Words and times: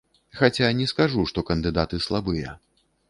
Хаця 0.37 0.69
не 0.79 0.87
скажу, 0.91 1.25
што 1.33 1.43
кандыдаты 1.53 2.01
слабыя. 2.07 2.59